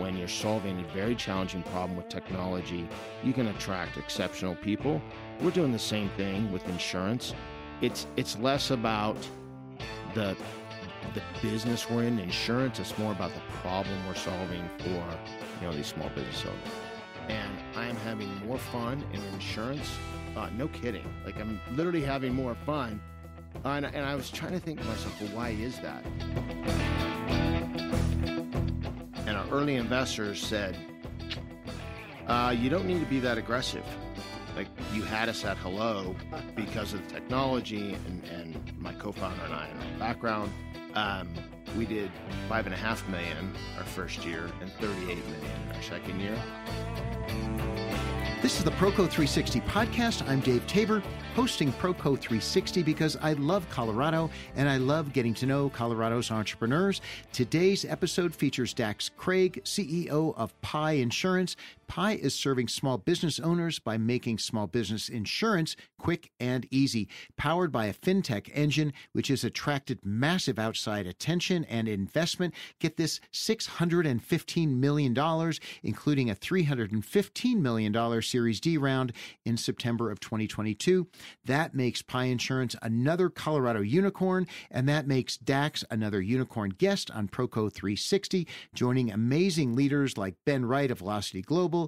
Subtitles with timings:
[0.00, 2.88] when you're solving a very challenging problem with technology,
[3.22, 5.00] you can attract exceptional people.
[5.40, 7.34] We're doing the same thing with insurance.
[7.80, 9.16] It's it's less about
[10.14, 10.36] the
[11.14, 12.78] the business we're in, insurance.
[12.78, 15.04] It's more about the problem we're solving for
[15.60, 16.74] you know these small business owners.
[17.28, 19.88] And I am having more fun in insurance.
[20.36, 21.06] Uh, no kidding.
[21.24, 23.00] Like I'm literally having more fun.
[23.64, 26.04] And, and I was trying to think to myself, well, why is that?
[29.50, 30.76] Early investors said,
[32.28, 33.84] uh, you don't need to be that aggressive.
[34.54, 36.14] Like you had us at hello
[36.54, 40.52] because of the technology and, and my co-founder and I and our background.
[40.94, 41.28] Um,
[41.76, 42.10] we did
[42.48, 46.40] five and a half million our first year and 38 million our second year.
[48.42, 50.26] This is the Proco 360 podcast.
[50.26, 51.02] I'm Dave Tabor,
[51.34, 57.02] hosting Proco 360 because I love Colorado and I love getting to know Colorado's entrepreneurs.
[57.34, 61.54] Today's episode features Dax Craig, CEO of Pie Insurance.
[61.90, 67.08] Pie is serving small business owners by making small business insurance quick and easy.
[67.36, 72.54] Powered by a fintech engine, which has attracted massive outside attention and investment.
[72.78, 75.52] Get this $615 million,
[75.82, 79.12] including a $315 million Series D round
[79.44, 81.08] in September of 2022.
[81.44, 87.26] That makes Pie Insurance another Colorado unicorn, and that makes Dax another unicorn guest on
[87.26, 91.79] Proco 360, joining amazing leaders like Ben Wright of Velocity Global.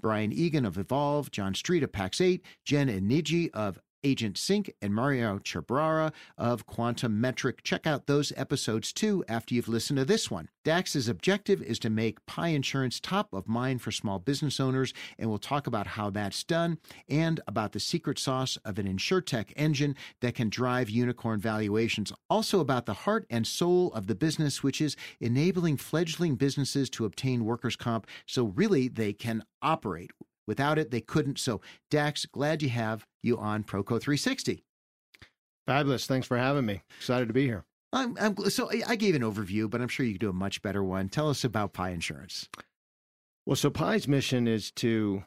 [0.00, 5.38] Brian Egan of Evolve, John Street of Pax8, Jen Inigi of Agent Sync, and Mario
[5.38, 7.62] Ciabarra of Quantum Metric.
[7.62, 10.48] Check out those episodes too after you've listened to this one.
[10.64, 15.28] Dax's objective is to make Pie Insurance top of mind for small business owners, and
[15.28, 19.96] we'll talk about how that's done and about the secret sauce of an insurtech engine
[20.20, 22.12] that can drive unicorn valuations.
[22.30, 27.04] Also about the heart and soul of the business, which is enabling fledgling businesses to
[27.04, 30.10] obtain workers' comp so really they can operate.
[30.46, 31.38] Without it, they couldn't.
[31.38, 31.60] So,
[31.90, 34.64] Dax, glad you have you on Proco 360.
[35.66, 36.06] Fabulous.
[36.06, 36.82] Thanks for having me.
[36.98, 37.64] Excited to be here.
[37.92, 40.62] I'm, I'm, so I gave an overview, but I'm sure you could do a much
[40.62, 41.08] better one.
[41.08, 42.48] Tell us about Pie Insurance.
[43.44, 45.24] Well, so Pie's mission is to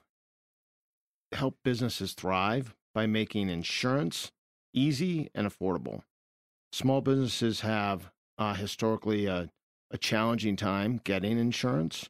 [1.32, 4.32] help businesses thrive by making insurance
[4.74, 6.02] easy and affordable.
[6.72, 9.50] Small businesses have uh, historically a,
[9.92, 12.10] a, challenging time getting insurance.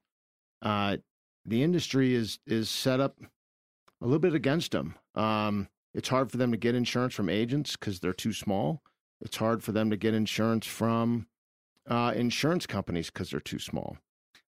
[0.61, 0.97] Uh,
[1.45, 3.17] the industry is is set up
[4.01, 4.95] a little bit against them.
[5.15, 8.81] Um, it's hard for them to get insurance from agents because they're too small.
[9.21, 11.27] It's hard for them to get insurance from
[11.89, 13.97] uh, insurance companies because they're too small.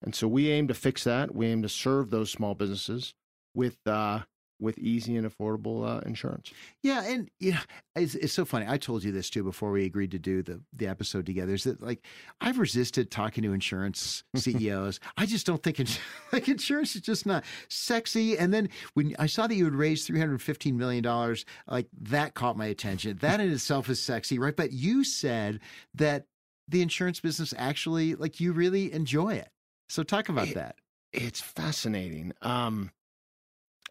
[0.03, 1.35] And so we aim to fix that.
[1.35, 3.15] We aim to serve those small businesses
[3.55, 4.21] with uh,
[4.61, 6.53] with easy and affordable uh, insurance.
[6.83, 7.61] Yeah, and yeah,
[7.95, 8.67] it's, it's so funny.
[8.69, 11.55] I told you this too before we agreed to do the the episode together.
[11.55, 12.05] Is that like
[12.41, 15.01] I've resisted talking to insurance CEOs.
[15.17, 15.99] I just don't think ins-
[16.33, 18.39] like insurance is just not sexy.
[18.39, 21.89] And then when I saw that you had raised three hundred fifteen million dollars, like
[22.01, 23.19] that caught my attention.
[23.21, 24.57] That in itself is sexy, right?
[24.57, 25.61] But you said
[25.95, 26.27] that
[26.69, 29.49] the insurance business actually like you really enjoy it.
[29.89, 30.77] So talk about it, that.
[31.13, 32.33] It's fascinating.
[32.43, 32.91] Um,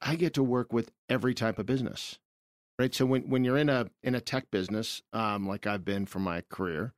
[0.01, 2.19] I get to work with every type of business,
[2.79, 2.93] right?
[2.93, 6.19] So when when you're in a in a tech business, um, like I've been for
[6.19, 6.93] my career,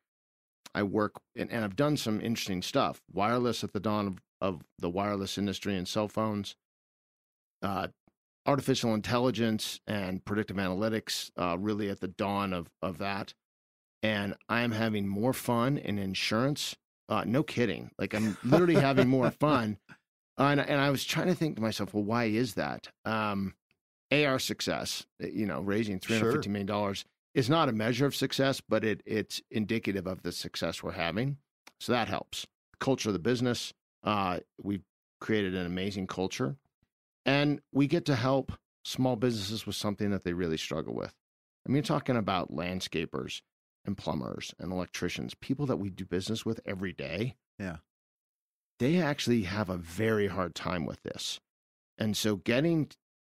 [0.74, 3.02] I work and, and I've done some interesting stuff.
[3.12, 6.56] Wireless at the dawn of, of the wireless industry and cell phones,
[7.62, 7.88] uh,
[8.46, 13.34] artificial intelligence and predictive analytics, uh, really at the dawn of of that.
[14.04, 16.76] And I'm having more fun in insurance.
[17.10, 17.92] Uh, no kidding.
[17.98, 19.78] Like I'm literally having more fun
[20.46, 22.90] and, and I was trying to think to myself, well, why is that?
[23.06, 23.54] Um,
[24.12, 28.06] AR success, eh, you know, raising three hundred fifty million dollars is not a measure
[28.06, 31.38] of success, but it it's indicative of the success we're having.
[31.80, 32.46] So that helps.
[32.80, 33.74] Culture of the business.
[34.04, 34.84] Uh, we've
[35.20, 36.56] created an amazing culture,
[37.26, 38.54] and we get to help
[38.86, 41.14] small businesses with something that they really struggle with.
[41.66, 43.42] I mean, you're talking about landscapers
[43.84, 47.36] and plumbers and electricians, people that we do business with every day.
[47.60, 47.78] Yeah
[48.80, 51.40] they actually have a very hard time with this.
[51.98, 52.90] And so getting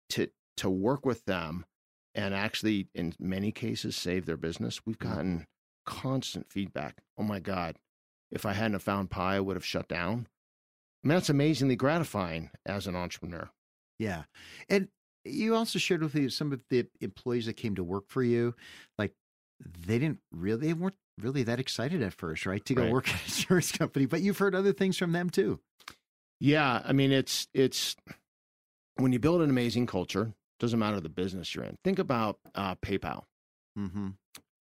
[0.09, 1.65] to to work with them
[2.13, 5.13] and actually in many cases save their business, we've mm-hmm.
[5.13, 5.47] gotten
[5.85, 6.97] constant feedback.
[7.17, 7.77] Oh my God,
[8.31, 10.27] if I hadn't have found Pie, I would have shut down.
[11.03, 13.49] I mean, that's amazingly gratifying as an entrepreneur.
[13.97, 14.23] Yeah.
[14.69, 14.87] And
[15.23, 18.55] you also shared with me some of the employees that came to work for you,
[18.97, 19.13] like
[19.85, 22.63] they didn't really they weren't really that excited at first, right?
[22.65, 22.91] To go right.
[22.91, 25.59] work at an insurance company, but you've heard other things from them too.
[26.39, 27.95] Yeah, I mean it's it's
[28.95, 31.77] when you build an amazing culture, doesn't matter the business you're in.
[31.83, 33.23] Think about uh, PayPal.
[33.77, 34.09] Mm-hmm.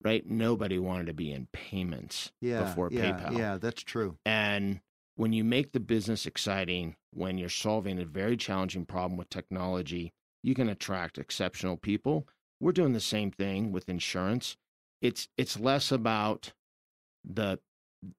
[0.03, 0.29] Right?
[0.29, 3.37] Nobody wanted to be in payments yeah, before yeah, PayPal.
[3.37, 4.17] Yeah, that's true.
[4.25, 4.81] And
[5.15, 10.11] when you make the business exciting, when you're solving a very challenging problem with technology,
[10.41, 12.27] you can attract exceptional people.
[12.59, 14.57] We're doing the same thing with insurance.
[15.03, 16.53] It's it's less about
[17.23, 17.59] the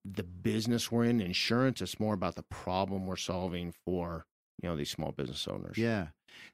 [0.04, 1.82] the business we're in, insurance.
[1.82, 4.26] It's more about the problem we're solving for
[4.62, 5.78] you know these small business owners.
[5.78, 6.08] Yeah,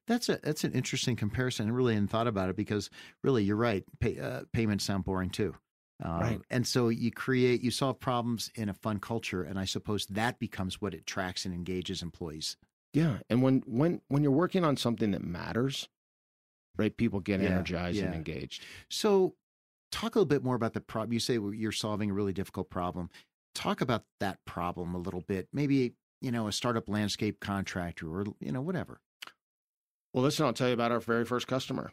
[0.07, 1.69] that's a that's an interesting comparison.
[1.69, 2.91] I really hadn't thought about it because
[3.23, 3.85] really, you're right.
[4.01, 5.55] Pay, uh, payments sound boring too.
[6.03, 6.43] Uh, Right.
[6.49, 10.39] And so you create, you solve problems in a fun culture, and I suppose that
[10.39, 12.57] becomes what attracts and engages employees.
[12.93, 15.89] Yeah, and when when when you're working on something that matters,
[16.77, 16.97] right?
[16.97, 18.65] People get Yeah, energized and engaged.
[18.91, 19.37] So,
[19.91, 21.13] talk a little bit more about the problem.
[21.13, 23.11] You say you're solving a really difficult problem.
[23.55, 25.49] Talk about that problem a little bit.
[25.53, 29.01] Maybe you know a startup landscape contractor, or you know whatever.
[30.13, 31.93] Well, listen, I'll tell you about our very first customer.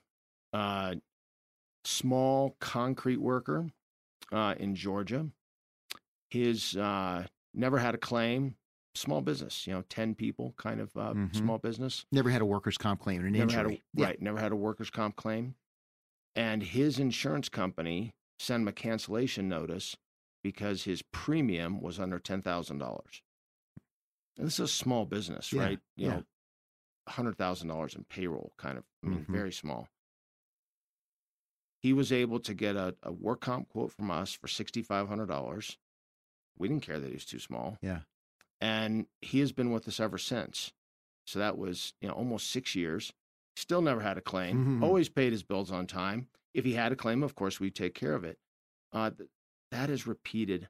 [0.54, 0.96] Uh,
[1.86, 3.68] small concrete worker
[4.32, 5.28] uh, in Georgia.
[6.30, 8.56] His uh, never had a claim.
[8.96, 11.36] Small business, you know, ten people, kind of uh, Mhm.
[11.36, 12.06] small business.
[12.12, 13.84] Never had a workers' comp claim, an never injury.
[13.96, 14.06] a Yeah.
[14.08, 15.54] right, never had a workers' comp claim,
[16.38, 19.98] and his insurance company sent him a cancellation notice
[20.44, 23.22] because his premium was under ten thousand dollars.
[24.38, 25.80] And this is a small business, Yeah, right?
[25.98, 26.14] You yeah.
[26.18, 26.24] know,
[27.10, 28.84] hundred thousand dollars in payroll, kind of.
[29.04, 29.32] I mean, Mhm.
[29.34, 29.90] very small.
[31.82, 35.08] He was able to get a, a work comp quote from us for sixty five
[35.08, 35.78] hundred dollars.
[36.58, 37.78] We didn't care that he was too small.
[37.82, 38.02] Yeah.
[38.60, 40.72] And he has been with us ever since.
[41.26, 43.12] So that was, you know, almost six years.
[43.58, 44.80] Still never had a claim.
[44.80, 44.84] Mhm.
[44.84, 46.28] Always paid his bills on time.
[46.54, 48.38] If he had a claim, of course, we'd take care of it.
[48.94, 49.30] Uh, th-
[49.72, 50.70] that is repeated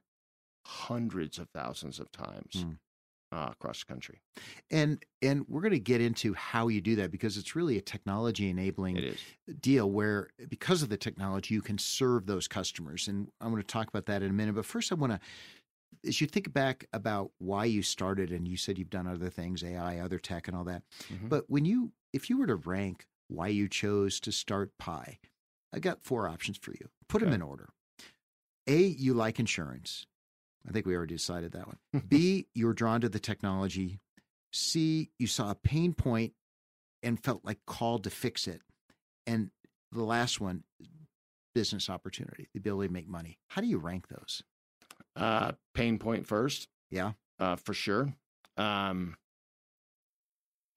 [0.64, 2.78] hundreds of thousands of times Mm.
[3.30, 4.20] uh, across the country.
[4.70, 7.80] And and we're going to get into how you do that because it's really a
[7.82, 8.96] technology enabling
[9.60, 13.66] deal where because of the technology you can serve those customers and i'm going to
[13.66, 15.20] talk about that in a minute but first i want to
[16.06, 19.62] as you think back about why you started and you said you've done other things
[19.64, 21.28] ai other tech and all that Mhm.
[21.28, 25.18] but when you if you were to rank why you chose to start pie
[25.72, 26.88] i got four options for you.
[27.08, 27.70] Put them in order.
[28.66, 30.06] A you like insurance.
[30.68, 32.02] I think we already decided that one.
[32.06, 34.00] B you were drawn to the technology.
[34.52, 36.34] C you saw a pain point
[37.02, 38.60] and felt like called to fix it.
[39.26, 39.50] And
[39.92, 40.64] the last one
[41.54, 43.38] business opportunity the ability to make money.
[43.48, 44.42] How do you rank those?
[45.16, 46.68] Uh, pain point first.
[46.90, 47.12] Yeah.
[47.38, 48.14] Uh, for sure.
[48.56, 49.16] Um,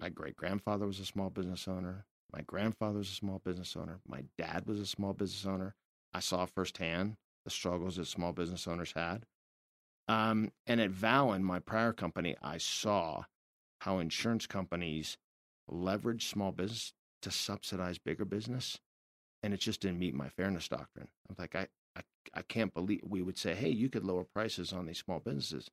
[0.02, 2.06] my great grandfather was a small business owner.
[2.34, 4.00] My grandfather was a small business owner.
[4.08, 5.76] My dad was a small business owner.
[6.14, 9.26] I saw firsthand the struggles that small business owners had.
[10.08, 13.24] Um, and at Valen, my prior company, I saw
[13.82, 15.18] how insurance companies
[15.68, 18.80] leverage small business to subsidize bigger business.
[19.44, 21.10] And it just didn't meet my fairness doctrine.
[21.30, 22.02] I'm like, I, I,
[22.34, 25.70] I can't believe we would say, hey, you could lower prices on these small businesses.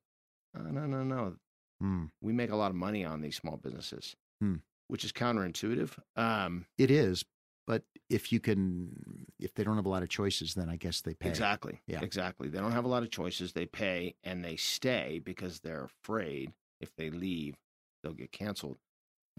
[0.53, 1.35] No, no, no.
[1.81, 2.05] Hmm.
[2.21, 4.55] We make a lot of money on these small businesses, Hmm.
[4.87, 5.97] which is counterintuitive.
[6.15, 7.23] Um, it is
[7.67, 11.01] but if you can if they don't have a lot of choices then i guess
[11.01, 11.79] they pay Exactly.
[11.85, 12.01] Yeah.
[12.01, 12.49] Exactly.
[12.49, 13.53] They don't have a lot of choices.
[13.53, 17.55] They pay and they stay because they're afraid if they leave,
[18.01, 18.77] they'll get canceled.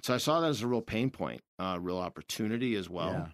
[0.03, 3.33] So I saw that as a real pain point, a real opportunity as well.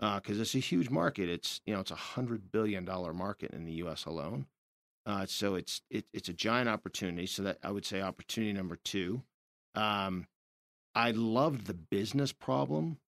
[0.00, 1.30] Because it's a huge market.
[1.30, 4.04] It's you know it's a hundred billion dollar market in the U.S.
[4.04, 4.46] alone.
[5.06, 7.26] Uh, so it's it, it's a giant opportunity.
[7.26, 9.22] So that I would say opportunity number two.
[9.74, 10.26] Um,
[10.94, 12.98] I loved the business problem,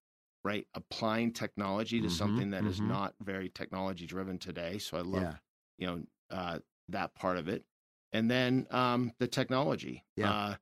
[0.43, 0.67] right?
[0.73, 2.89] Applying technology to Mhm, something that is mhm.
[2.89, 4.77] not very technology driven today.
[4.77, 5.35] So I love yeah
[5.77, 7.65] you know uh, that part of it,
[8.13, 10.05] and then um, the technology.
[10.15, 10.31] Yeah.
[10.31, 10.55] Uh,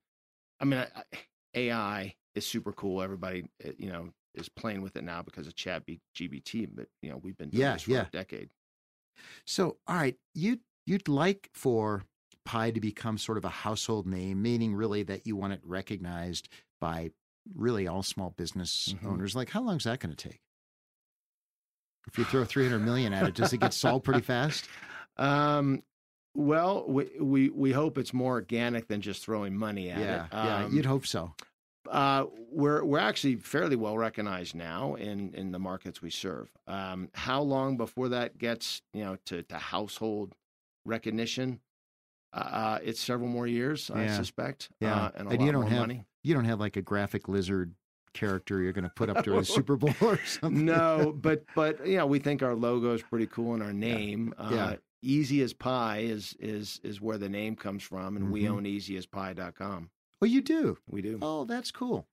[0.60, 1.04] I mean, I,
[1.54, 3.02] AI is super cool.
[3.02, 5.84] Everybody, uh, you know, is playing with it now because of Chat
[6.16, 6.68] GPT.
[6.74, 8.02] But you know, we've been doing Yeah, this for yeah.
[8.04, 8.50] a decade.
[9.46, 12.04] So, all right, you you'd like for
[12.46, 16.48] Pie to become sort of a household name, meaning really that you want it recognized
[16.80, 17.10] by
[17.56, 19.08] really all small business Mhm.
[19.08, 19.36] owners.
[19.36, 20.42] Like, how long is that going to take?
[22.08, 24.68] If you throw three hundred million at it, does it get solved pretty fast?
[25.18, 25.82] Um,
[26.34, 30.30] well, we, we we hope it's more organic than just throwing money at yeah, it.
[30.34, 31.34] yeah, Um, you'd hope so.
[31.90, 36.52] Uh, we're we're actually fairly well recognized now in in the markets we serve.
[36.68, 40.36] Um, how long before that gets you know to to household
[40.86, 41.60] recognition?
[42.34, 44.70] Uh, Uh, it's several more years, I suspect.
[44.80, 44.96] Yeah.
[45.06, 46.06] uh, and And you don't have- money.
[46.24, 47.76] You don't have like a graphic lizard
[48.14, 50.66] character you're going to put up during the Super Bowl or something.
[50.66, 54.34] No, but but you know we think our logo is pretty cool and our name.
[54.38, 54.76] Uh, Yeah.
[55.02, 58.50] Easy as pie is is is where the name comes from, and we Mhm.
[58.50, 59.90] own easyaspie.com.
[60.22, 60.78] Oh, you do.
[60.88, 61.20] We do.
[61.22, 62.08] Oh, that's cool.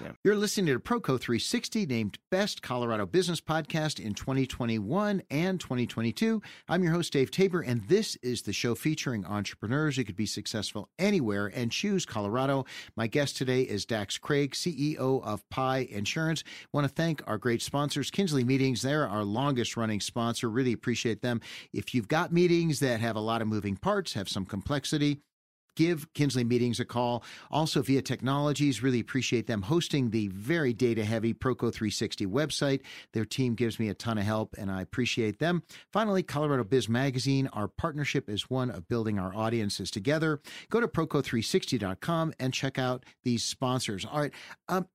[0.00, 0.12] Yeah.
[0.22, 6.40] You're listening to Proco 360, named Best Colorado Business Podcast in 2021 and 2022.
[6.68, 10.26] I'm your host, Dave Tabor, and this is the show featuring entrepreneurs who could be
[10.26, 12.64] successful anywhere and choose Colorado.
[12.96, 16.44] My guest today is Dax Craig, CEO of Pie Insurance.
[16.72, 18.82] want to thank our great sponsors, Kinsley Meetings.
[18.82, 20.48] They're our longest running sponsor.
[20.48, 21.40] Really appreciate them.
[21.72, 25.22] If you've got meetings that have a lot of moving parts, have some complexity,
[25.78, 27.22] give Kinsley Meetings a call.
[27.52, 32.80] Also, via technologies, really appreciate them hosting the very data heavy Proco 360 website.
[33.12, 35.62] Their team gives me a ton of help, and I appreciate them.
[35.92, 37.48] Finally, Colorado Biz Magazine.
[37.52, 40.40] Our partnership is one of building our audiences together.
[40.68, 44.04] Go to Proco360.com and check out these sponsors.
[44.04, 44.32] All right.
[44.68, 44.88] Um,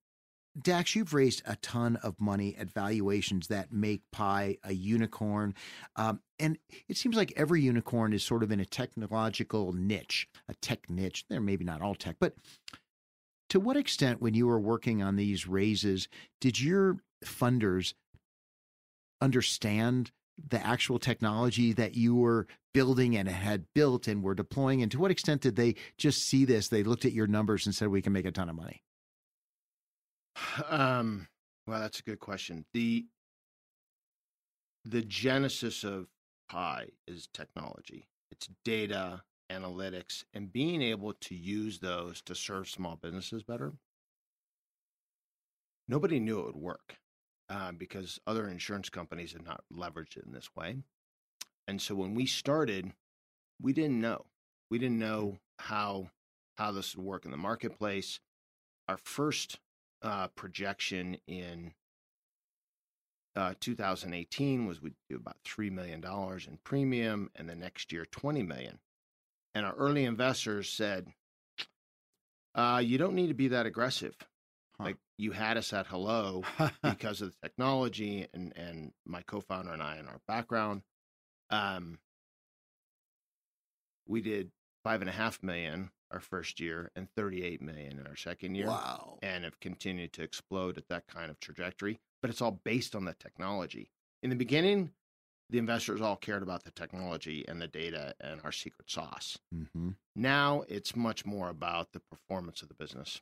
[0.62, 5.56] Dax, you've raised a ton of money at valuations that make Pie a unicorn.
[5.96, 10.54] Um, and it seems like every unicorn is sort of in a technological niche, a
[10.56, 11.26] tech niche.
[11.28, 12.36] They're maybe not all tech, but
[13.50, 16.08] to what extent, when you were working on these raises,
[16.40, 17.94] did your funders
[19.22, 20.12] understand
[20.50, 24.82] the actual technology that you were building and had built and were deploying?
[24.82, 26.68] And to what extent did they just see this?
[26.68, 28.82] They looked at your numbers and said, we can make a ton of money.
[30.70, 31.28] Um,
[31.66, 32.66] well, that's a good question.
[32.74, 33.06] The
[34.86, 36.08] the genesis of
[36.50, 38.08] Pie is technology.
[38.32, 43.74] It's data, analytics, and being able to use those to serve small businesses better.
[45.88, 46.98] Nobody knew it would work
[47.50, 50.78] uh, because other insurance companies had not leveraged it in this way.
[51.68, 52.92] And so when we started,
[53.62, 54.26] we didn't know.
[54.70, 56.10] We didn't know how
[56.58, 58.20] how this would work in the marketplace.
[58.88, 59.60] Our first
[60.04, 61.74] uh, projection in
[63.36, 68.44] uh, 2018 was we'd do about $3 million in premium and the next year 20
[68.44, 68.80] million.
[69.56, 71.08] And our early investors said,
[72.56, 74.16] uh, you don't need to be that aggressive.
[74.78, 74.86] Huh.
[74.86, 76.44] Like you had us at hello
[76.84, 80.82] because of the technology and, and my co-founder and I and our background.
[81.50, 82.00] Um,
[84.08, 84.52] we did
[84.84, 88.68] five and a half million our first year and 38 million in our second year.
[88.68, 89.18] Wow.
[89.22, 92.00] And have continued to explode at that kind of trajectory.
[92.22, 93.90] But it's all based on the technology.
[94.22, 94.92] In the beginning,
[95.50, 99.38] the investors all cared about the technology and the data and our secret sauce.
[99.54, 99.90] Mm-hmm.
[100.16, 103.22] Now it's much more about the performance of the business.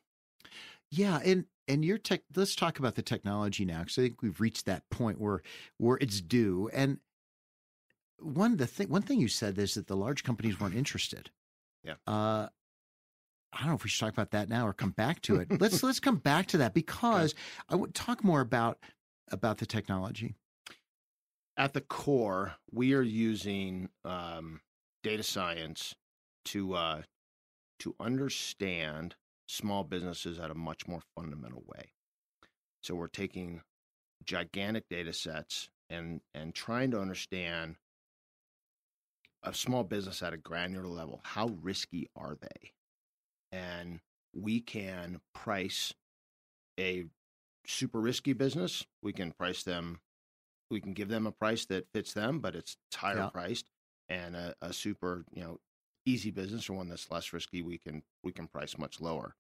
[0.90, 2.22] Yeah, and and your tech.
[2.36, 5.42] Let's talk about the technology now, because I think we've reached that point where
[5.78, 6.70] where it's due.
[6.74, 7.00] And
[8.20, 11.32] one the thing one thing you said is that the large companies weren't interested.
[11.84, 11.96] Yeah.
[12.06, 12.48] Uh,
[13.54, 15.48] I don't know if we should talk about that now or come back to it.
[15.62, 17.36] let's let's come back to that because
[17.70, 18.80] I would talk more about
[19.32, 20.36] about the technology.
[21.58, 24.62] At the core, we are using um,
[25.04, 25.96] data science
[26.46, 27.02] to uh,
[27.80, 29.16] to understand
[29.48, 31.92] small businesses at a much more fundamental way.
[32.82, 33.62] So we're taking
[34.24, 37.76] gigantic data sets and and trying to understand
[39.44, 41.22] a small business at a granular level.
[41.24, 42.72] How risky are they?
[43.52, 44.00] and
[44.34, 45.94] we can price
[46.80, 47.06] a
[47.66, 48.86] super risky business.
[49.04, 50.00] We can price them,
[50.70, 53.30] we can give them a price that fits them, but it's higher yeah.
[53.30, 53.70] priced.
[54.10, 55.58] And a, a, super, you know,
[56.06, 59.36] easy business or one that's less risky, we can we can price much lower.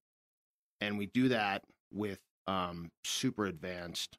[0.79, 4.17] And we do that with um, super advanced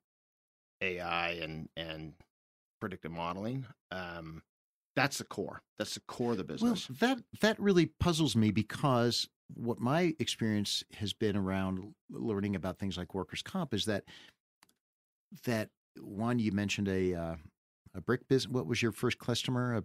[0.82, 2.12] AI and and
[2.82, 3.64] predictive modeling.
[3.90, 4.42] Um,
[4.94, 5.62] that's the core.
[5.78, 6.88] That's the core of the business.
[6.88, 12.78] Well, that that really puzzles me because what my experience has been around learning about
[12.78, 14.04] things like workers' comp is that
[15.44, 15.70] that
[16.00, 17.34] one you mentioned a uh,
[17.94, 18.52] a brick business.
[18.52, 19.76] What was your first customer?
[19.76, 19.84] A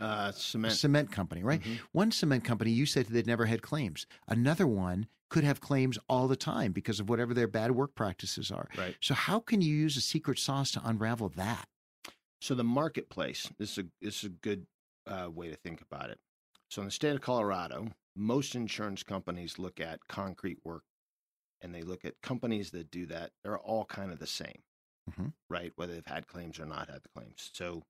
[0.00, 1.60] uh, cement cement company, right?
[1.60, 1.74] Mm-hmm.
[1.92, 4.06] One cement company, you said they'd never had claims.
[4.26, 8.50] Another one could have claims all the time because of whatever their bad work practices
[8.50, 8.68] are.
[8.76, 8.96] Right.
[9.00, 11.68] So how can you use a secret sauce to unravel that?
[12.44, 13.48] So the marketplace.
[13.58, 14.66] This is a this is a good
[15.06, 16.18] uh, way to think about it.
[16.68, 20.82] So in the state of Colorado, most insurance companies look at concrete work
[21.62, 23.30] and they look at companies that do that.
[23.42, 24.58] They're all kind of the same,
[25.10, 25.28] mm-hmm.
[25.48, 25.72] right?
[25.76, 27.50] Whether they've had claims or not had the claims.
[27.54, 27.82] So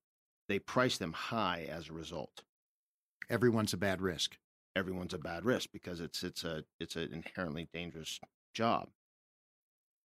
[0.47, 2.43] they price them high as a result.
[3.29, 4.37] Everyone's a bad risk.
[4.73, 8.21] Everyone's a bad risk because it's it's a it's an inherently dangerous
[8.53, 8.87] job.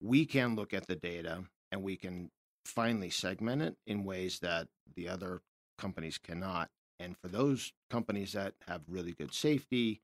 [0.00, 2.32] We can look at the data and we can
[2.64, 5.42] finally segment it in ways that the other
[5.78, 6.68] companies cannot.
[6.98, 10.02] And for those companies that have really good safety,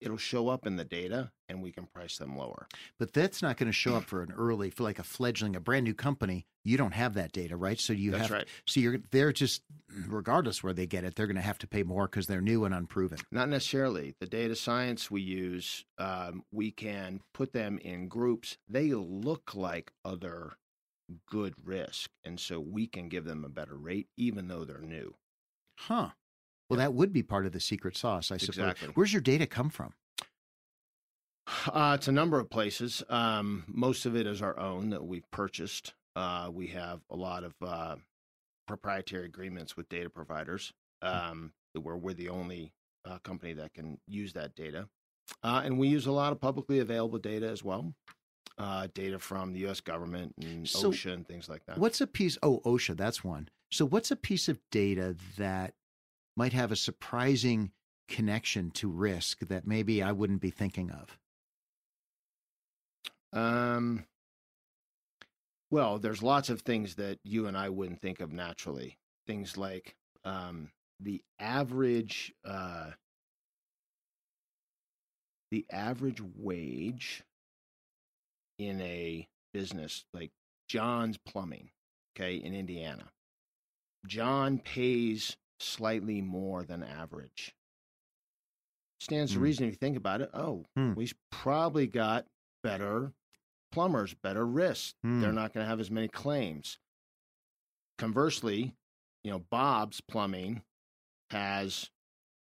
[0.00, 2.68] it'll show up in the data and we can price them lower.
[2.98, 5.60] But that's not going to show up for an early, for like a fledgling, a
[5.60, 6.46] brand new company.
[6.64, 7.80] You don't have that data, right?
[7.80, 8.48] So you That's have, right.
[8.66, 9.62] so you're, they're just,
[10.06, 12.64] regardless where they get it, they're going to have to pay more because they're new
[12.64, 13.18] and unproven.
[13.32, 14.14] Not necessarily.
[14.20, 18.58] The data science we use, um, we can put them in groups.
[18.68, 20.52] They look like other
[21.26, 22.10] good risk.
[22.24, 25.14] And so we can give them a better rate, even though they're new.
[25.78, 26.10] Huh.
[26.68, 28.58] Well, that would be part of the secret sauce, I suppose.
[28.58, 28.88] Exactly.
[28.94, 29.94] Where's your data come from?
[31.66, 33.02] Uh, it's a number of places.
[33.08, 35.94] Um, most of it is our own that we've purchased.
[36.14, 37.96] Uh, we have a lot of uh,
[38.66, 40.72] proprietary agreements with data providers.
[41.00, 42.72] Um, where we're the only
[43.04, 44.88] uh, company that can use that data,
[45.44, 47.94] uh, and we use a lot of publicly available data as well.
[48.58, 49.80] Uh, data from the U.S.
[49.80, 51.78] government and So OSHA and things like that.
[51.78, 52.36] What's a piece?
[52.42, 53.48] Oh, OSHA, that's one.
[53.70, 55.74] So, what's a piece of data that
[56.36, 57.70] might have a surprising
[58.08, 61.18] connection to risk that maybe I wouldn't be thinking of?
[63.32, 64.06] Um,
[65.70, 68.98] well, there's lots of things that you and I wouldn't think of naturally.
[69.26, 72.90] Things like um, the average uh,
[75.50, 77.22] the average wage
[78.58, 80.30] in a business like
[80.68, 81.70] John's Plumbing,
[82.16, 83.10] okay, in Indiana.
[84.06, 87.54] John pays slightly more than average.
[89.00, 89.44] Stands to Hmm.
[89.44, 90.30] reason if you think about it.
[90.34, 90.92] Oh, Hmm.
[90.94, 92.26] we've probably got
[92.62, 93.12] better
[93.70, 94.94] plumbers, better risks.
[95.02, 95.34] They're Hmm.
[95.36, 96.78] not going to have as many claims.
[97.98, 98.74] Conversely,
[99.24, 100.62] you know, Bob's Plumbing
[101.30, 101.90] has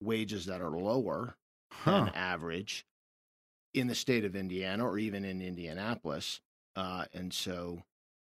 [0.01, 1.38] wages that are lower
[1.72, 2.05] Huh.
[2.05, 2.86] than average
[3.74, 6.42] in the state of Indiana or even in Indianapolis.
[6.75, 7.84] Uh, and so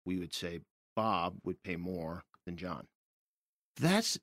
[0.05, 0.59] we would say
[0.95, 2.87] Bob would pay more than John.
[3.79, 4.17] That's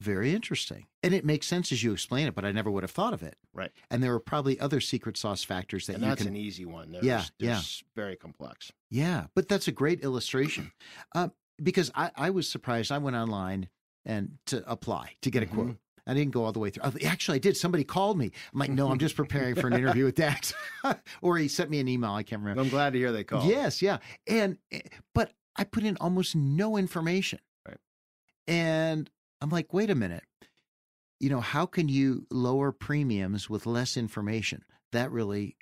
[0.00, 0.86] very interesting.
[1.02, 3.22] And it makes sense as you explain it, but I never would have thought of
[3.22, 3.36] it.
[3.54, 3.72] Right.
[3.90, 6.28] And there are probably other secret sauce factors that and you that's can.
[6.28, 6.92] an easy one.
[6.92, 7.60] There's, Yeah, yeah.
[7.94, 8.70] very complex.
[8.90, 10.72] Yeah, but that's a great illustration.
[11.14, 11.28] Uh,
[11.62, 12.92] because I, I was surprised.
[12.92, 13.68] I went online
[14.04, 15.76] and to apply to get a quote.
[16.06, 16.82] I didn't go all the way through.
[16.84, 17.56] Oh, Actually, I did.
[17.56, 18.30] Somebody called me.
[18.52, 20.54] I'm like, no, I'm just preparing for an interview with Dax.
[21.22, 22.12] or he sent me an email.
[22.12, 22.62] I can't remember.
[22.62, 23.44] I'm glad to hear they called.
[23.48, 23.98] Yes, yeah.
[24.26, 24.80] And eh,
[25.14, 27.40] but I put in almost no information.
[27.66, 27.78] Right.
[28.46, 29.10] And
[29.40, 30.22] I'm like, wait a minute.
[31.18, 34.64] You know, how can you lower premiums with less information?
[34.92, 35.56] That really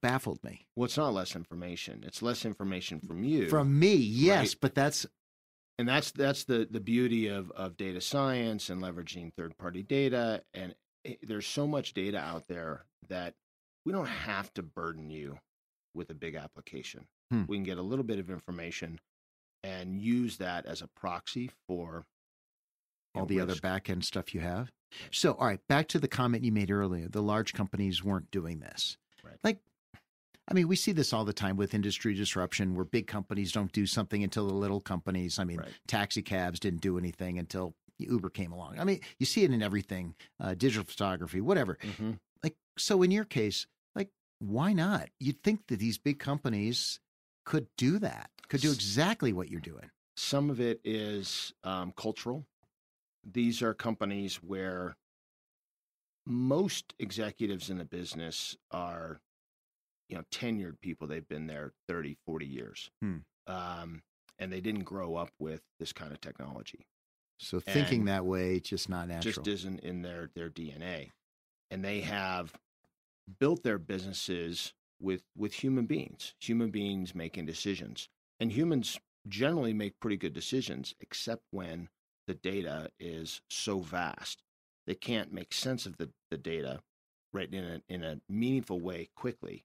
[0.00, 0.66] baffled me.
[0.76, 2.04] Well, it's not less information.
[2.06, 3.48] It's less information from you.
[3.48, 4.56] From me, yes, Right.
[4.60, 5.06] but that's
[5.80, 10.42] and that's that's the the beauty of of data science and leveraging third party data
[10.54, 13.34] and it, there's so much data out there that
[13.84, 15.38] we don't have to burden you
[15.94, 17.44] with a big application Hmm.
[17.48, 18.98] we can get a little bit of information
[19.62, 22.04] and use that as a proxy for
[23.14, 23.62] all the other risk.
[23.62, 24.70] back end stuff you have.
[25.12, 27.08] So, all right, back to the comment you made earlier.
[27.08, 28.96] The large companies weren't doing this.
[29.22, 29.36] Right.
[29.44, 29.58] Like,
[30.50, 33.70] I mean, we see this all the time with industry disruption where big companies don't
[33.72, 35.38] do something until the little companies.
[35.38, 35.72] I mean, Right.
[35.86, 38.78] taxi cabs didn't do anything until Uber came along.
[38.80, 41.76] I mean, you see it in everything, uh, digital photography, whatever.
[41.82, 42.18] Mhm.
[42.42, 45.10] Like, so in your case, like, why not?
[45.20, 46.98] You'd think that these big companies
[47.44, 49.90] could do that, could do exactly what you're doing.
[50.16, 52.46] some of it is um, cultural
[53.24, 54.96] these are companies where
[56.26, 59.20] most executives in the business are
[60.10, 63.18] you know tenured people they've been there 30 40 years Hmm.
[63.46, 64.02] um,
[64.38, 66.86] and they didn't grow up with this kind of technology
[67.38, 69.44] So thinking And that way, just not natural.
[69.44, 71.10] just isn't in their their dna
[71.70, 72.54] and they have
[73.40, 78.08] built their businesses with with human beings human beings making decisions
[78.40, 81.88] and humans generally make pretty good decisions except when
[82.26, 84.42] the data is so vast
[84.86, 86.82] they can't make sense of the, the data
[87.32, 89.64] right in a, in a meaningful way quickly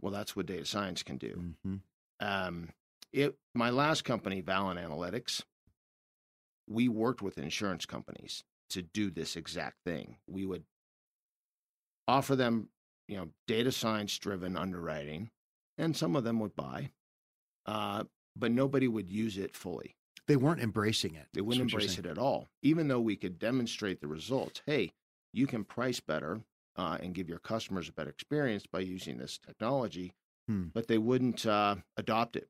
[0.00, 1.76] well that's what data science can do hmm
[2.20, 2.70] um,
[3.12, 5.42] it my last company, Valen Analytics,
[6.68, 10.16] we worked with insurance companies to do this exact thing.
[10.26, 10.64] We would
[12.06, 12.68] offer them,
[13.06, 15.30] you know, data science driven underwriting,
[15.78, 16.90] and some of them would buy,
[17.66, 18.04] uh,
[18.36, 19.94] but nobody would use it fully.
[20.26, 21.26] They weren't embracing it.
[21.32, 24.60] They wouldn't embrace it at all, even though we could demonstrate the results.
[24.66, 24.92] Hey,
[25.32, 26.42] you can price better
[26.78, 30.14] uh, and give your customers a better experience by using this technology,
[30.48, 30.68] Hmm.
[30.72, 32.48] but they wouldn't uh, adopt it.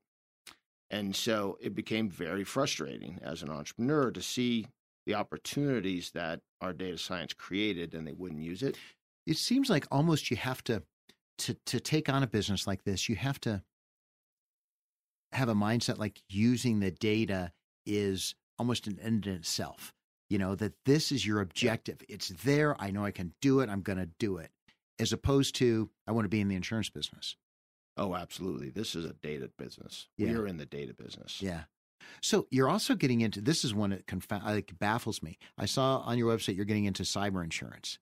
[0.91, 4.69] And so it became very frustrating as an entrepreneur to see
[5.05, 8.77] the opportunities that our data science created and they wouldn't use it.
[9.27, 10.83] It seems like almost you have to
[11.39, 13.63] to to take on a business like this, you have to
[15.33, 17.53] have a mindset like using the data
[17.85, 19.93] is almost an end in itself.
[20.31, 22.03] You know, that this is your objective.
[22.09, 22.77] It's there.
[22.81, 23.71] I know I can do it.
[23.71, 24.51] I'm going to do it.
[25.01, 27.37] as opposed to I want to be in the insurance business.
[27.97, 28.71] Oh, absolutely.
[28.71, 30.09] This is a data business.
[30.17, 30.33] Yeah.
[30.33, 31.41] We're in the data business.
[31.43, 31.63] Yeah.
[32.21, 35.39] So you're also getting into this is one that confound like baffles me.
[35.57, 37.99] I saw on your website you're getting into cyber insurance.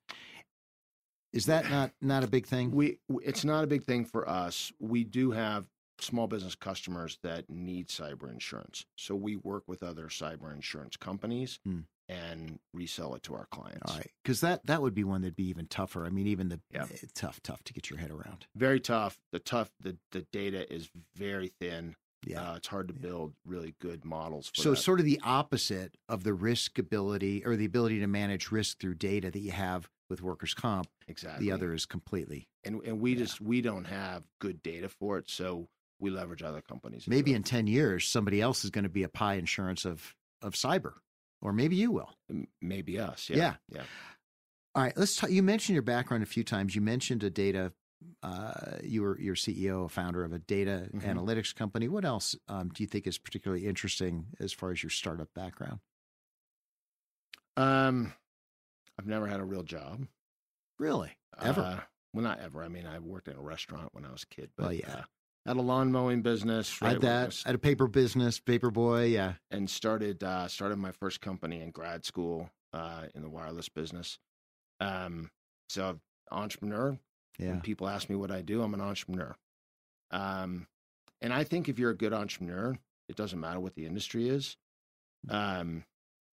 [1.32, 2.70] Is that not not a big thing?
[2.70, 4.72] We it's not a big thing for us.
[4.80, 5.66] We do have
[6.00, 8.84] small business customers that need cyber insurance.
[8.96, 11.80] So we work with other cyber insurance companies Hmm.
[12.08, 13.90] And resell it to our clients.
[13.90, 16.06] All right, because that that would be one that'd be even tougher.
[16.06, 16.86] I mean, even the Yeah.
[16.90, 18.46] eh, tough, tough to get your head around.
[18.54, 19.18] Very tough.
[19.32, 21.96] The tough the the data is very thin.
[22.26, 22.52] Yeah.
[22.52, 23.00] Uh, it's hard to Yeah.
[23.00, 24.72] build really good models for so that.
[24.74, 28.78] it's sort of the opposite of the risk ability or the ability to manage risk
[28.80, 30.88] through data that you have with workers' comp.
[31.08, 31.46] exactly.
[31.46, 33.18] The other is completely and and we Yeah.
[33.18, 35.68] just we don't have good data for it, so
[36.00, 37.06] we leverage other companies.
[37.08, 40.54] maybe in ten years somebody else is going to be a pie insurance of of
[40.54, 40.94] cyber,
[41.46, 42.10] or maybe you will.
[42.60, 43.30] Maybe us.
[43.30, 43.36] Yeah.
[43.36, 43.54] Yeah.
[43.68, 43.82] Yeah.
[44.74, 45.30] All right, let's talk.
[45.30, 46.74] You mentioned your background a few times.
[46.74, 47.72] You mentioned a data.
[48.22, 51.02] Uh, you were your CEO, a founder of a data Mhm.
[51.04, 51.86] analytics company.
[51.88, 55.78] What else um, do you think is particularly interesting as far as your startup background?
[57.56, 58.12] Um,
[58.98, 60.06] I've never had a real job.
[60.80, 61.60] Really, ever?
[61.62, 61.80] Uh,
[62.12, 62.62] well, not ever.
[62.62, 64.50] I mean, I worked in a restaurant when I was a kid.
[64.56, 64.92] But, Well, yeah.
[64.94, 65.02] uh,
[65.46, 66.80] had a lawn mowing business.
[66.82, 67.42] Right I that.
[67.46, 69.06] I a paper business, paper boy.
[69.06, 73.68] Yeah, and started uh, started my first company in grad school uh, in the wireless
[73.68, 74.18] business.
[74.80, 75.30] Um,
[75.68, 75.98] so
[76.30, 76.98] entrepreneur.
[77.38, 77.50] yeah.
[77.50, 79.36] When people ask me what I do, I'm an entrepreneur.
[80.10, 80.66] Um,
[81.20, 82.76] and I think if you're a good entrepreneur,
[83.08, 84.56] it doesn't matter what the industry is.
[85.28, 85.84] Um,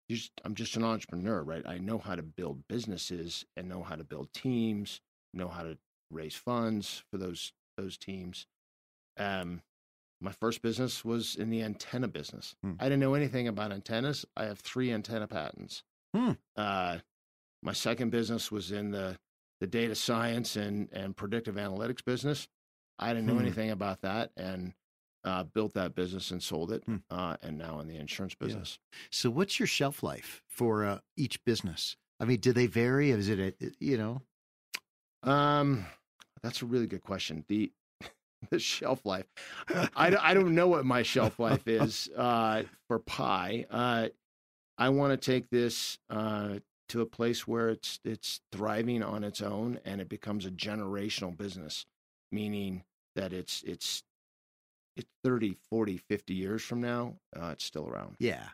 [0.08, 1.62] you just, I'm just an entrepreneur, right?
[1.66, 5.00] I know how to build businesses and know how to build teams,
[5.32, 5.78] know how to
[6.10, 8.46] raise funds for those those teams.
[9.16, 9.62] Um,
[10.20, 12.54] my first business was in the antenna business.
[12.62, 12.72] Hmm.
[12.78, 14.24] I didn't know anything about antennas.
[14.36, 15.82] I have three antenna patents.
[16.14, 16.32] Hmm.
[16.56, 16.98] Uh,
[17.62, 19.18] my second business was in the
[19.60, 22.48] the data science and and predictive analytics business.
[22.98, 23.40] I didn't know Hmm.
[23.40, 24.74] anything about that and
[25.24, 26.82] uh, built that business and sold it.
[26.84, 26.96] Hmm.
[27.10, 28.46] Uh, and now in the insurance Yeah.
[28.46, 28.78] business.
[29.10, 31.96] So, what's your shelf life for uh, each business?
[32.20, 33.10] I mean, do they vary?
[33.10, 34.22] Is it a you know?
[35.22, 35.86] Um,
[36.42, 37.44] that's a really good question.
[37.48, 37.72] The
[38.50, 39.26] the shelf life.
[39.68, 43.66] I, I don't know what my shelf life is uh, for pie.
[43.70, 44.08] Uh,
[44.78, 49.40] I want to take this uh, to a place where it's it's thriving on its
[49.40, 51.86] own and it becomes a generational business,
[52.30, 52.82] meaning
[53.14, 54.02] that it's it's
[54.96, 58.16] it's 30, 40, 50 years from now, uh, it's still around.
[58.18, 58.48] Yeah.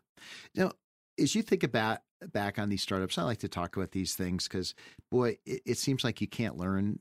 [0.54, 0.72] Now,
[1.18, 1.98] as you think about
[2.32, 4.74] back on these startups, I like to talk about these things because,
[5.10, 7.00] boy, it, it seems like you can't learn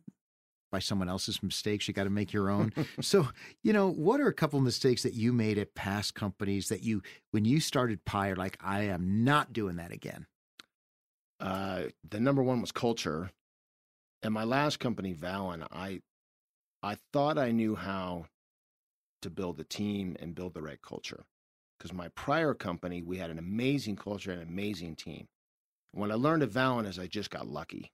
[0.78, 1.88] by someone else's mistakes.
[1.88, 2.72] You got to make your own.
[3.02, 3.30] so,
[3.64, 6.84] you know, what are a couple of mistakes that you made at past companies that
[6.84, 10.28] you, when you started Pie, are like, I am not doing that again?
[11.40, 13.32] uh, the number one was culture.
[14.24, 16.02] And my last company, Valen, I
[16.84, 18.26] I thought I knew how
[19.22, 21.26] to build a team and build the right culture.
[21.78, 25.28] Because my prior company, we had an amazing culture and an amazing team.
[25.92, 27.92] What I learned at Valen is I just got lucky.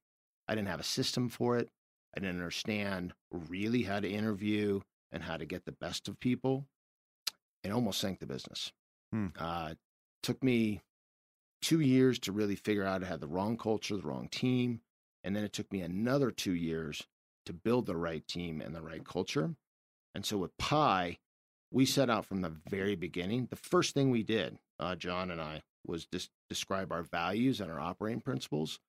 [0.48, 1.70] I didn't have a system for it.
[2.16, 6.66] I didn't understand really how to interview and how to get the best of people.
[7.64, 8.72] It almost sank the business.
[9.12, 9.28] Hmm.
[9.38, 9.74] Uh,
[10.22, 10.82] took me
[11.62, 14.82] two years to really figure out I had the wrong culture, the wrong team.
[15.24, 17.08] And then it took me another two years
[17.46, 19.56] to build the right team and the right culture.
[20.14, 21.20] And so with Pie,
[21.72, 23.48] we set out from the very beginning.
[23.50, 27.72] The first thing we did, uh, John and I, was dis- describe our values and
[27.72, 28.80] our operating principles.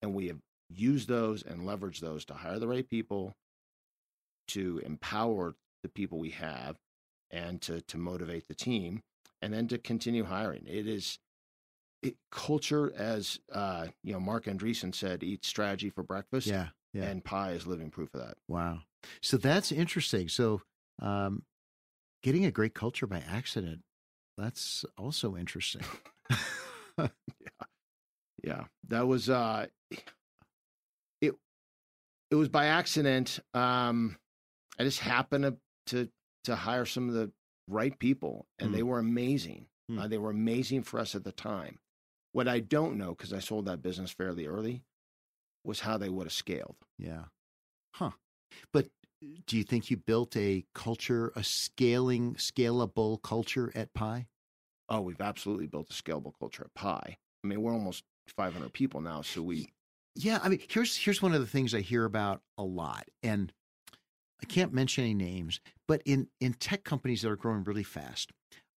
[0.00, 0.38] And we have
[0.70, 3.34] used those and leverage those to hire the right people,
[4.48, 6.76] to empower the people we have,
[7.30, 9.02] and to, to motivate the team,
[9.42, 10.64] and then to continue hiring.
[10.66, 11.18] It is
[12.02, 16.46] it, culture, as uh, you know, Marc Andreessen said, eat strategy for breakfast.
[16.46, 16.68] Yeah.
[16.92, 17.04] Yeah.
[17.04, 18.34] And pie is living proof of that.
[18.48, 18.80] Wow.
[19.22, 20.28] So that's interesting.
[20.28, 20.62] So,
[21.00, 21.44] um,
[22.22, 23.82] getting a great culture by accident,
[24.36, 25.82] that's also interesting.
[26.98, 27.06] Yeah,
[28.42, 28.64] Yeah.
[28.88, 29.66] that was uh.
[32.30, 33.40] It was by accident.
[33.54, 34.16] Um,
[34.78, 36.08] I just happened to to,
[36.44, 37.32] to hire some of the
[37.68, 38.74] right people, and Hmm.
[38.76, 39.66] they were amazing.
[39.88, 39.98] Hmm.
[39.98, 41.78] Uh, they were amazing for us at the time.
[42.32, 44.84] What I don't know, because I sold that business fairly early,
[45.64, 46.76] was how they would have scaled.
[46.98, 47.24] Yeah.
[47.94, 48.12] Huh.
[48.72, 48.88] But
[49.46, 54.28] do you think you built a culture, a scaling, scalable culture at Pie?
[54.88, 57.18] Oh, we've absolutely built a scalable culture at Pie.
[57.42, 58.04] I mean, we're almost
[58.36, 59.68] 500 people now, so we
[60.14, 63.52] Yeah, I mean, here's here's one of the things I hear about a lot, and
[64.42, 68.32] I can't mention any names, but in in tech companies that are growing really fast,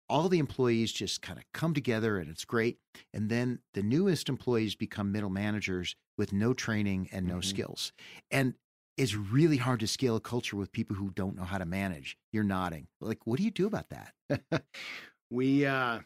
[0.10, 2.80] all the employees just kind of come together and it's great,
[3.14, 7.42] and then the newest employees become middle managers with no training and no Mhm.
[7.42, 7.94] skills,
[8.32, 8.56] and
[8.98, 12.18] it's really hard to scale a culture with people who don't know how to manage.
[12.34, 12.88] You're nodding.
[13.02, 14.14] Like, what do you do about that?
[15.30, 16.02] we uh,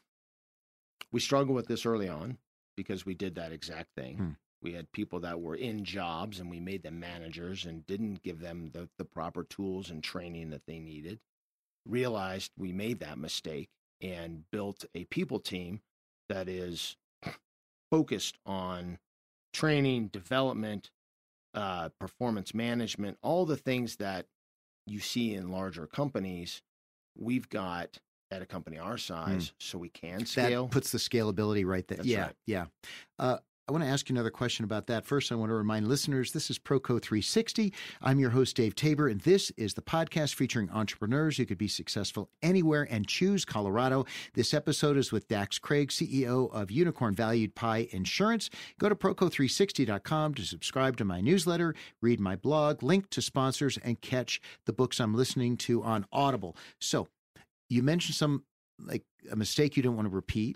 [1.12, 2.38] we struggled with this early on
[2.76, 4.18] because we did that exact thing.
[4.18, 4.32] Hmm.
[4.62, 8.40] We had people that were in jobs and we made them managers and didn't give
[8.40, 11.20] them the, the proper tools and training that they needed.
[11.86, 13.70] Realized we made that mistake
[14.02, 15.82] and built a people team
[16.30, 16.98] that is
[17.92, 18.98] focused on
[19.54, 20.92] training, development,
[21.54, 24.26] uh, performance management, all the things that
[24.86, 26.62] you see in larger companies.
[27.18, 30.66] We've got at a company our size, so we can scale.
[30.66, 31.98] That puts the scalability right there.
[31.98, 32.36] That's yeah, right.
[32.46, 32.66] yeah.
[33.18, 33.38] Uh,
[33.70, 35.06] I want to ask you another question about that.
[35.06, 37.74] First, I want to remind listeners this is Proco 360.
[38.02, 41.68] I'm your host, Dave Tabor, and this is the podcast featuring entrepreneurs who could be
[41.68, 44.06] successful anywhere and choose Colorado.
[44.36, 48.50] This episode is with Dax Craig, CEO of Unicorn Valued Pie Insurance.
[48.80, 54.00] Go to Proco360.com to subscribe to my newsletter, read my blog, link to sponsors, and
[54.00, 56.56] catch the books I'm listening to on Audible.
[56.80, 57.10] So,
[57.70, 58.44] you mentioned some
[58.80, 60.56] like a mistake you don't want to repeat.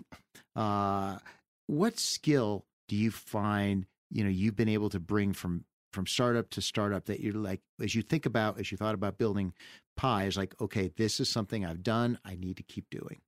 [0.56, 1.18] Uh,
[1.66, 6.50] what skill do you find you know you've been able to bring from from startup
[6.50, 9.54] to startup that you're like as you think about as you thought about building
[9.96, 13.22] pie is like okay this is something I've done I need to keep doing.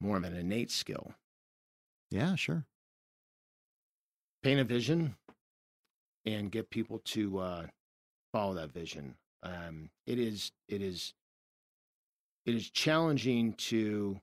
[0.00, 1.12] More of an innate skill.
[2.10, 2.64] Yeah, sure.
[4.42, 5.14] Paint a vision
[6.24, 7.66] and get people to uh,
[8.32, 9.14] follow that vision.
[9.42, 11.12] Um, it is it is
[12.46, 14.20] it is challenging to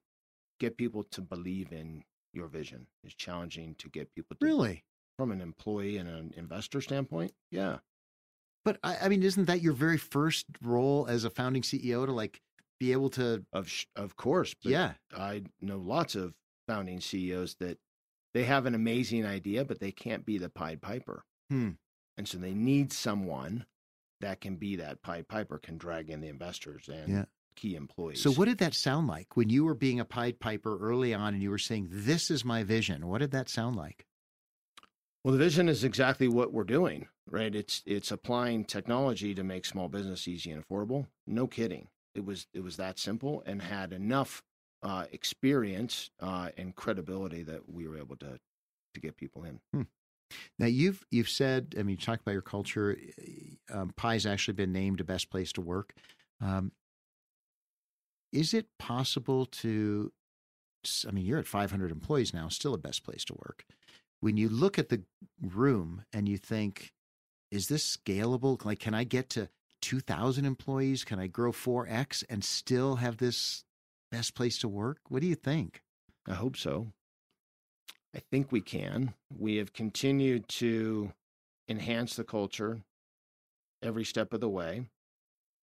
[0.60, 2.88] get people to believe in your vision.
[3.04, 4.84] It's challenging to get people to Really?
[5.18, 7.34] from an employee and an investor standpoint.
[7.52, 7.78] Yeah.
[8.66, 12.12] But I, I mean, isn't that your very first role as a founding CEO to
[12.12, 12.42] like
[12.80, 13.46] be able to?
[13.54, 14.56] Of of course.
[14.64, 16.34] But yeah, I know lots of
[16.68, 17.78] founding CEOs that
[18.34, 21.24] they have an amazing idea, but they can't be the Pied Piper.
[21.50, 21.72] Hmm.
[22.18, 23.66] And so they need someone
[24.22, 27.26] that can be that Pied Piper, can drag in the investors and Yeah.
[27.56, 28.22] Key employees.
[28.22, 31.34] So, what did that sound like when you were being a Pied Piper early on
[31.34, 33.08] and you were saying, This is my vision?
[33.08, 34.06] What did that sound like?
[35.24, 37.54] Well, the vision is exactly what we're doing, right?
[37.56, 41.08] It's it's applying technology to make small business easy and affordable.
[41.26, 41.88] No kidding.
[42.14, 44.44] It was it was that simple and had enough
[44.84, 48.40] uh, experience uh, and credibility that we were able to
[48.94, 49.88] to get people in.
[50.60, 52.98] Now, you've you've said, I mean, you talked about your culture.
[53.72, 55.94] Um, Pie's actually been named a best place to work.
[56.42, 56.72] Um,
[58.34, 60.12] is it possible to,
[61.08, 63.64] I mean, you're at 500 employees now, still a best place to work.
[64.20, 65.04] When you look at the
[65.42, 66.92] room and you think,
[67.52, 68.64] is this scalable?
[68.66, 69.50] Like, can I get to
[69.84, 71.04] 2,000 employees?
[71.04, 73.64] Can I grow 4X and still have this
[74.12, 75.00] best place to work?
[75.10, 75.84] What do you think?
[76.28, 76.88] I hope so.
[78.16, 79.14] I think we can.
[79.38, 81.12] We have continued to
[81.68, 82.82] enhance the culture
[83.84, 84.86] every step of the way.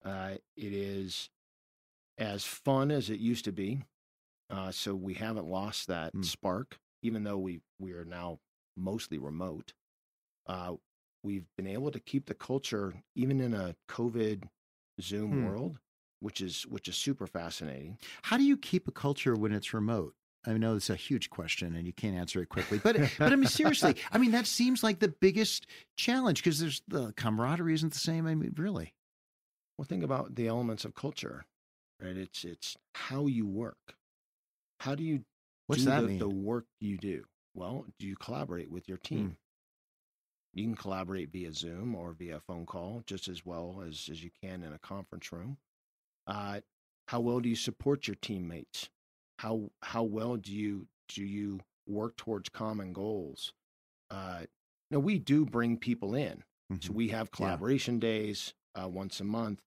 [0.04, 1.30] Uh, it is
[2.20, 3.82] as fun as it used to be.
[4.50, 6.24] Uh, so we haven't lost that Mm.
[6.24, 8.38] spark, even though we we are now
[8.76, 9.72] mostly remote.
[10.46, 10.74] Uh,
[11.22, 14.44] we've been able to keep the culture even in a COVID
[15.00, 15.44] Zoom Hmm.
[15.44, 15.78] world,
[16.20, 17.98] which is which is super fascinating.
[18.22, 20.14] How do you keep a culture when it's remote?
[20.46, 23.36] I know it's a huge question and you can't answer it quickly, but but I
[23.36, 27.92] mean seriously, I mean that seems like the biggest challenge because there's the camaraderie isn't
[27.92, 28.26] the same.
[28.26, 28.94] I mean, really,
[29.78, 31.44] Well, think about the elements of culture,
[32.02, 32.16] right?
[32.16, 33.94] It's it's how you work.
[34.80, 35.24] How do you
[35.66, 36.18] what's do that the, mean?
[36.18, 37.24] the work you do?
[37.54, 39.36] Well, do you collaborate with your team?
[40.52, 44.30] You can collaborate via Zoom or via phone call just as well as, as you
[44.42, 45.58] can in a conference room.
[46.26, 46.60] Uh,
[47.08, 48.88] how well do you support your teammates?
[49.38, 53.52] How how well do you do you work towards common goals?
[54.10, 54.42] Uh,
[54.90, 56.44] now we do bring people in,
[56.80, 56.94] so Mhm.
[56.94, 59.60] we have collaboration days uh, once a month.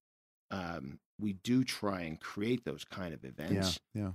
[0.53, 4.11] Um, we do try and create those kind of events, yeah.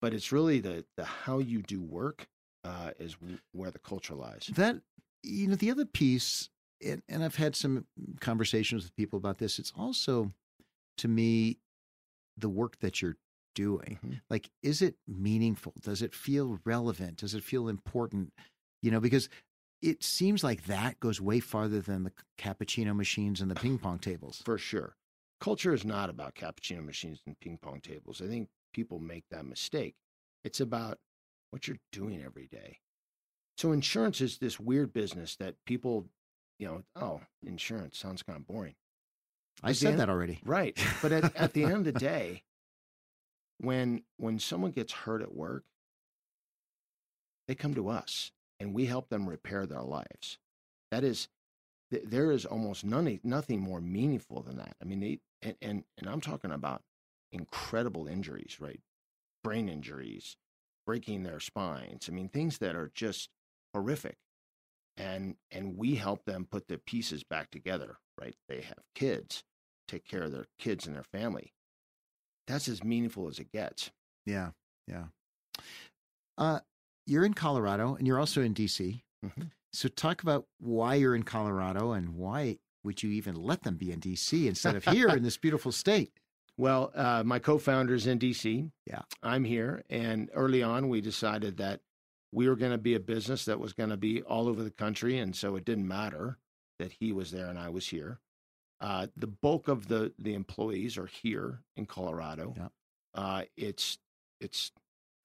[0.00, 2.26] but it's really the the how you do work
[2.64, 4.50] uh, is w- where the culture lies.
[4.54, 4.80] That
[5.22, 6.48] you know the other piece,
[6.84, 7.86] and, and I've had some
[8.20, 9.58] conversations with people about this.
[9.58, 10.32] It's also
[10.98, 11.58] to me
[12.36, 13.16] the work that you're
[13.54, 13.98] doing.
[14.02, 14.20] Mhm.
[14.30, 15.74] Like, is it meaningful?
[15.80, 17.18] Does it feel relevant?
[17.18, 18.32] Does it feel important?
[18.82, 19.28] You know, because
[19.82, 23.98] it seems like that goes way farther than the cappuccino machines and the ping pong
[23.98, 24.40] tables.
[24.44, 24.96] For sure,
[25.42, 28.22] culture is not about cappuccino machines and ping pong tables.
[28.24, 29.96] I think people make that mistake.
[30.44, 30.98] It's about
[31.50, 32.78] what you're doing every day.
[33.58, 36.06] So insurance is this weird business that people,
[36.60, 38.76] you know, oh, insurance sounds kind of boring.
[39.62, 40.40] I At said end- that already.
[40.44, 40.78] Right.
[41.02, 42.44] But at, at the end of the day,
[43.58, 45.64] when when someone gets hurt at work,
[47.48, 50.38] they come to us and we help them repair their lives.
[50.92, 51.28] that is
[51.90, 54.76] th- there is almost none, nothing more meaningful than that.
[54.80, 56.82] I mean, they, and, and, and I'm talking about
[57.32, 58.80] incredible injuries, right?
[59.42, 60.36] Brain injuries,
[60.86, 62.08] breaking their spines.
[62.08, 63.28] I mean, things that are just
[63.74, 64.16] horrific.
[64.96, 68.34] And, and we help them put the pieces back together, right?
[68.48, 69.42] They have kids,
[69.88, 71.54] take care of their kids and their family.
[72.46, 73.90] That's as meaningful as it gets.
[74.26, 74.50] Yeah.
[74.86, 75.04] Yeah.
[76.36, 76.60] Uh,
[77.06, 79.02] you're in Colorado and you're also in DC.
[79.24, 79.50] Mhm.
[79.72, 83.92] So talk about why you're in Colorado and why would you even let them be
[83.92, 86.12] in DC instead of here in this beautiful state?
[86.58, 88.70] Well, uh, my co founder is in DC.
[88.86, 89.00] Yeah.
[89.22, 91.80] I'm here, and early on we decided that
[92.30, 94.70] we were going to be a business that was going to be all over the
[94.70, 96.36] country, and so it didn't matter
[96.78, 98.20] that he was there and I was here.
[98.82, 102.54] Uh, the bulk of the the employees are here in Colorado.
[102.56, 102.68] Yeah.
[103.14, 103.98] Uh, it's
[104.40, 104.72] it's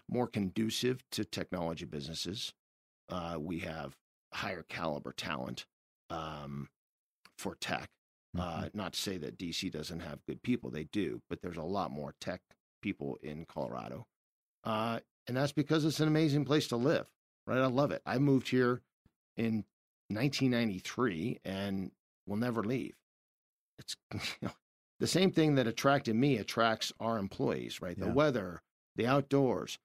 [0.08, 2.54] more conducive to technology businesses.
[3.10, 3.98] Uh, we have
[4.32, 5.65] higher caliber talent
[6.10, 6.70] um,
[7.38, 7.89] for tech.
[8.36, 8.65] Mm-hmm.
[8.65, 11.62] Uh, not to say that DC doesn't have good people, they do, but there's a
[11.63, 12.41] lot more tech
[12.82, 14.06] people in Colorado.
[14.63, 17.08] Uh, and that's because it's an amazing place to live,
[17.45, 17.60] right?
[17.60, 18.02] I love it.
[18.06, 18.82] I moved here
[19.38, 19.63] in
[20.10, 21.91] 1993 and
[22.26, 22.95] will never leave.
[23.80, 24.52] It's you know,
[25.00, 27.97] the same thing that attracted me attracts our employees, right?
[27.97, 28.13] The Yeah.
[28.13, 28.62] weather,
[28.95, 29.78] the outdoors,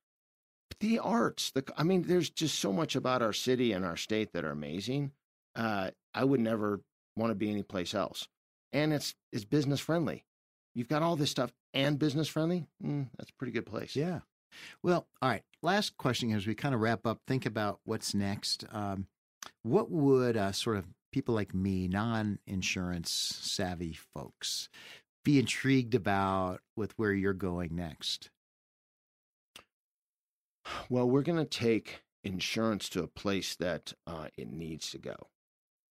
[0.81, 1.51] the arts.
[1.51, 4.51] The I mean, there's just so much about our city and our state that are
[4.51, 5.13] amazing.
[5.55, 6.81] Uh, I would never
[7.17, 8.29] want to be anyplace else.
[8.73, 10.25] And it's it's business friendly.
[10.75, 12.67] You've got all this stuff and business friendly.
[12.83, 13.95] Mm, that's a pretty good place.
[13.95, 14.21] Yeah.
[14.83, 15.43] Well, all right.
[15.63, 18.65] Last question as we kind of wrap up, think about what's next.
[18.73, 19.07] Um,
[19.63, 24.69] what would uh, sort of people like me, non insurance savvy folks,
[25.25, 28.31] be intrigued about with where you're going next?
[30.89, 35.17] Well, we're going to take insurance to a place that uh, it needs to go,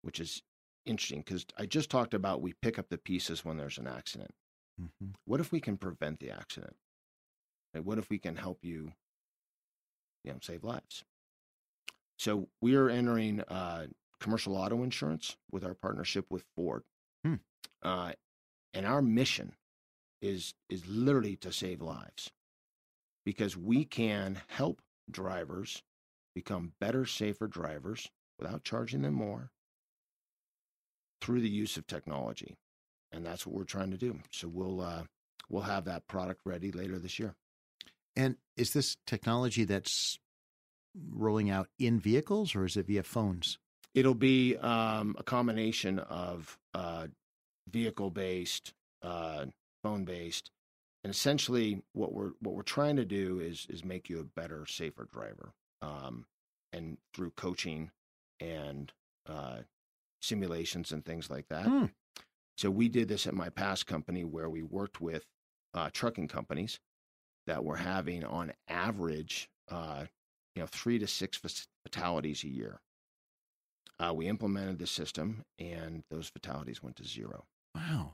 [0.01, 0.43] which is
[0.85, 4.31] interesting because I just talked about we pick up the pieces when there's an accident.
[4.81, 5.11] Mm-hmm.
[5.25, 6.75] What if we can prevent the accident?
[7.73, 8.91] What if we can help you,
[10.23, 11.03] you know, save lives?
[12.19, 13.87] So we are entering uh,
[14.19, 16.83] commercial auto insurance with our partnership with Ford,
[17.25, 17.35] Hmm.
[17.81, 18.13] uh,
[18.73, 19.55] and our mission
[20.21, 22.29] is is literally to save lives
[23.25, 25.81] because we can help drivers
[26.35, 29.51] become better, safer drivers without charging them more
[31.21, 32.55] through the use of technology,
[33.11, 34.19] and that's what we're trying to do.
[34.31, 35.03] So we'll uh,
[35.49, 37.35] we'll have that product ready later this year.
[38.15, 40.19] And is this technology that's
[41.09, 43.57] rolling out in vehicles or is it via phones?
[43.93, 47.07] It'll be um, a combination of uh,
[47.69, 49.45] vehicle based, uh,
[49.83, 50.49] phone based,
[51.03, 54.65] and essentially what we're what we're trying to do is is make you a better,
[54.65, 56.25] safer driver, um,
[56.71, 57.91] and through coaching
[58.39, 58.93] and
[59.27, 59.59] uh,
[60.21, 61.65] simulations and things like that.
[61.65, 61.85] Hmm.
[62.57, 65.25] So we did this at my past company where we worked with
[65.73, 66.79] uh, trucking companies
[67.47, 70.05] that were having on average, uh,
[70.55, 71.39] you know, three to six
[71.85, 72.79] fatalities a year.
[73.99, 77.45] Uh, we implemented the system, and those fatalities went to zero.
[77.75, 78.13] Wow.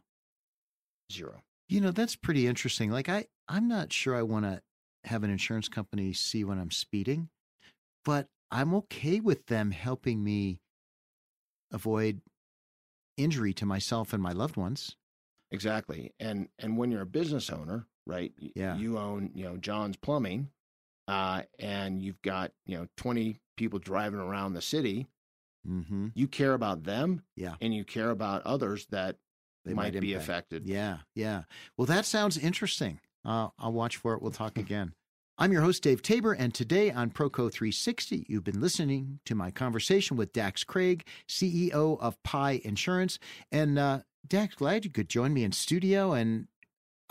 [1.11, 1.41] Zero.
[1.69, 2.91] You know, that's pretty interesting.
[2.91, 4.61] Like I I'm not sure I want to
[5.05, 7.29] have an insurance company see when I'm speeding,
[8.05, 10.59] but I'm okay with them helping me
[11.71, 12.21] avoid
[13.17, 14.95] injury to myself and my loved ones.
[15.51, 16.13] Exactly.
[16.19, 18.33] And and when you're a business owner, right?
[18.55, 18.75] Yeah.
[18.77, 20.49] You own, you know, John's Plumbing,
[21.07, 25.07] uh, and you've got, you know, 20 people driving around the city.
[25.67, 26.07] Mm-hmm.
[26.15, 27.55] You care about them, Yeah.
[27.61, 29.17] and you care about others that
[29.65, 30.65] They might, might be affected.
[30.65, 31.43] Yeah, yeah.
[31.75, 32.99] Well, that sounds interesting.
[33.25, 34.21] Uh, I'll watch for it.
[34.21, 34.93] We'll talk again.
[35.39, 39.51] I'm your host, Dave Tabor, and today on Proco 360, you've been listening to my
[39.51, 43.19] conversation with Dax Craig, CEO of Pie Insurance.
[43.51, 46.47] And uh, Dax, glad you could join me in studio and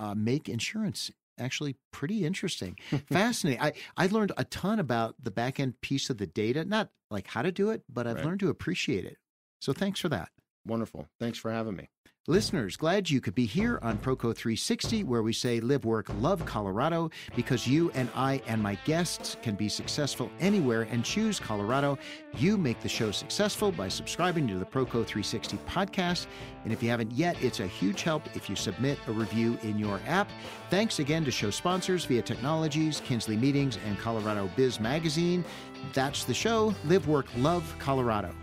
[0.01, 2.77] uh, make insurance actually pretty interesting.
[3.13, 3.63] Fascinating.
[3.63, 7.29] I, I learned a ton about the back end piece of the data, not like
[7.29, 8.25] how to do it, but I've Right.
[8.25, 9.19] learned to appreciate it.
[9.61, 10.31] So thanks for that.
[10.67, 11.07] Wonderful.
[11.21, 11.91] Thanks for having me.
[12.29, 16.45] Listeners, glad you could be here on Proco 360, where we say live, work, love
[16.45, 21.97] Colorado, because you and I and my guests can be successful anywhere and choose Colorado.
[22.37, 26.27] You make the show successful by subscribing to the Proco 360 podcast.
[26.65, 29.79] And if you haven't yet, it's a huge help if you submit a review in
[29.79, 30.29] your app.
[30.69, 35.45] Thanks again to show sponsors Via Technologies, Kinsley Meetings, and Colorado Biz Magazine.
[35.93, 36.75] That's the show.
[36.87, 38.35] Live, work, love Colorado.